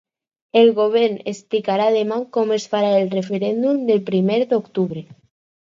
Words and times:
El 0.61 0.71
govern 0.79 1.19
explicarà 1.33 1.91
demà 1.97 2.17
com 2.39 2.55
es 2.59 2.67
farà 2.75 2.91
el 3.03 3.15
referèndum 3.15 3.87
del 3.93 4.05
primer 4.13 4.41
d’octubre. 4.55 5.11